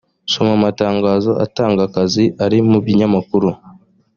soma 0.31 0.53
amatangazo 0.59 1.31
atanga 1.45 1.81
akazi 1.87 2.23
ari 2.45 2.57
mu 2.69 2.79
binyamakuru 2.85 3.49